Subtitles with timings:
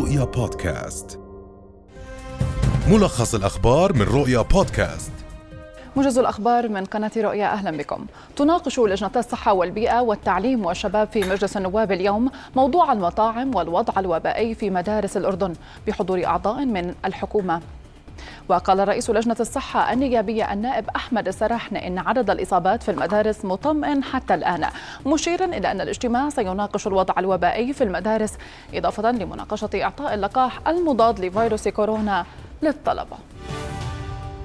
[0.00, 1.20] رؤيا بودكاست.
[2.88, 5.12] ملخص الأخبار من رؤيا بودكاست.
[5.96, 8.06] موجز الأخبار من قناة رؤيا أهلا بكم.
[8.36, 14.70] تناقش لجنة الصحة والبيئة والتعليم والشباب في مجلس النواب اليوم موضوع المطاعم والوضع الوبائي في
[14.70, 15.52] مدارس الأردن
[15.86, 17.60] بحضور أعضاء من الحكومة.
[18.50, 24.34] وقال رئيس لجنة الصحة النيابية النائب أحمد السرحن إن عدد الإصابات في المدارس مطمئن حتى
[24.34, 24.66] الآن
[25.06, 28.32] مشيرا إلى أن الاجتماع سيناقش الوضع الوبائي في المدارس
[28.74, 32.24] إضافة لمناقشة إعطاء اللقاح المضاد لفيروس كورونا
[32.62, 33.16] للطلبة.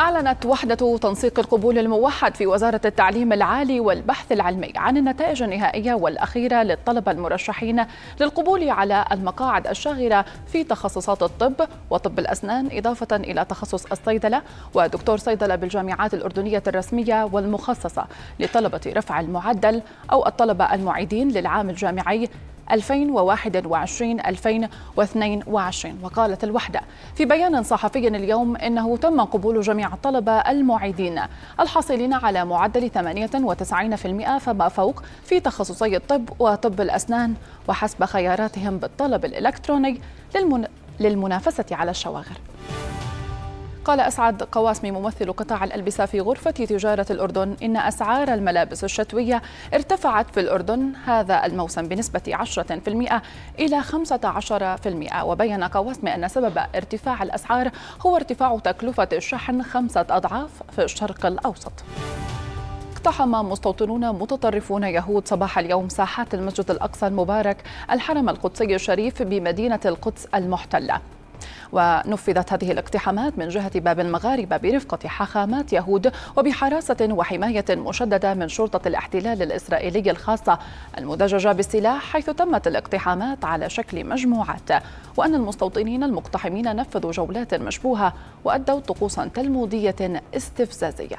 [0.00, 6.62] أعلنت وحدة تنسيق القبول الموحد في وزارة التعليم العالي والبحث العلمي عن النتائج النهائية والأخيرة
[6.62, 7.84] للطلبة المرشحين
[8.20, 14.42] للقبول على المقاعد الشاغرة في تخصصات الطب وطب الأسنان إضافة إلى تخصص الصيدلة
[14.74, 18.04] ودكتور صيدلة بالجامعات الأردنية الرسمية والمخصصة
[18.40, 19.82] لطلبة رفع المعدل
[20.12, 22.28] أو الطلبة المعيدين للعام الجامعي
[22.70, 26.80] 2021 2022 وقالت الوحدة
[27.14, 31.20] في بيان صحفي اليوم إنه تم قبول جميع الطلبة المعيدين
[31.60, 37.34] الحاصلين على معدل 98% فما فوق في تخصصي الطب وطب الأسنان.
[37.68, 40.00] وحسب خياراتهم بالطلب الإلكتروني
[41.00, 42.36] للمنافسة على الشواغر.
[43.84, 49.42] قال أسعد قواسمي ممثل قطاع الألبسة في غرفة تجارة الأردن إن أسعار الملابس الشتوية
[49.74, 53.20] ارتفعت في الأردن هذا الموسم بنسبة 10%
[53.58, 57.70] إلى 15% وبين قواسمي أن سبب ارتفاع الأسعار
[58.06, 61.72] هو ارتفاع تكلفة الشحن خمسة أضعاف في الشرق الأوسط.
[62.92, 67.56] اقتحم مستوطنون متطرفون يهود صباح اليوم ساحات المسجد الأقصى المبارك
[67.90, 71.00] الحرم القدسي الشريف بمدينة القدس المحتلة.
[71.72, 78.88] ونفذت هذه الاقتحامات من جهة باب المغاربة برفقة حاخامات يهود وبحراسة وحماية مشددة من شرطة
[78.88, 80.58] الاحتلال الإسرائيلي الخاصة.
[80.98, 84.70] المدججة بالسلاح حيث تمت الاقتحامات على شكل مجموعات.
[85.16, 88.12] وأن المستوطنين المقتحمين نفذوا جولات مشبوهة
[88.44, 91.16] وأدوا طقوسا تلمودية استفزازية.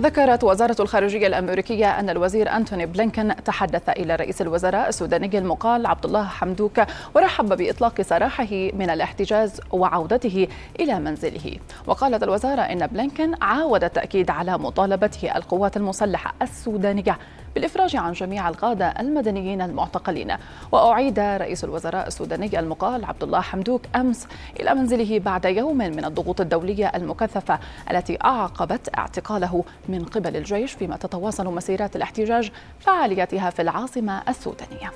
[0.00, 6.04] ذكرت وزارة الخارجية الأمريكية أن الوزير أنتوني بلينكن تحدث إلى رئيس الوزراء السوداني المقال عبد
[6.04, 6.80] الله حمدوك
[7.14, 10.48] ورحب بإطلاق سراحه من الاحتجاز وعودته
[10.80, 11.56] إلى منزله.
[11.86, 17.18] وقالت الوزارة إن بلينكن عاود التأكيد على مطالبته القوات المسلحة السودانية
[17.56, 20.36] بالإفراج عن جميع القادة المدنيين المعتقلين.
[20.72, 24.26] وأعيد رئيس الوزراء السوداني المقال عبد الله حمدوك أمس
[24.60, 27.58] إلى منزله بعد يوم من الضغوط الدولية المكثفة
[27.90, 32.50] التي أعقبت اعتقاله من قبل الجيش فيما تتواصل مسيرات الاحتجاج
[32.80, 34.90] فعاليتها في العاصمة السودانية.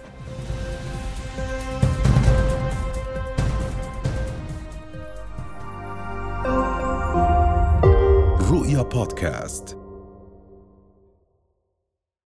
[8.51, 9.80] رؤيا بودكاست.